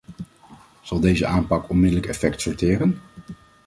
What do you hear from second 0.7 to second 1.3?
Zal deze